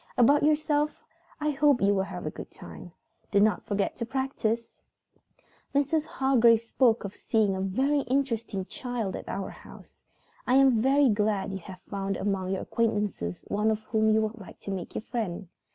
"About 0.17 0.41
yourself, 0.41 1.03
I 1.39 1.51
hope 1.51 1.79
you 1.79 1.93
will 1.93 2.01
have 2.01 2.25
a 2.25 2.31
good 2.31 2.49
time. 2.49 2.91
Do 3.29 3.39
not 3.39 3.67
forget 3.67 3.95
to 3.97 4.03
practice. 4.07 4.81
Mrs. 5.75 6.07
Hargrave 6.07 6.59
spoke 6.59 7.03
of 7.03 7.15
seeing 7.15 7.55
a 7.55 7.61
very 7.61 7.99
interesting 7.99 8.65
child 8.65 9.15
at 9.15 9.29
our 9.29 9.51
house. 9.51 10.01
I 10.47 10.55
am 10.55 10.81
very 10.81 11.07
glad 11.09 11.51
you 11.53 11.59
have 11.59 11.81
found 11.87 12.17
among 12.17 12.49
your 12.49 12.63
acquaintances 12.63 13.45
one 13.47 13.69
whom 13.91 14.09
you 14.09 14.21
would 14.23 14.39
like 14.39 14.59
to 14.61 14.71
make 14.71 14.95
your 14.95 15.03
friend. 15.03 15.49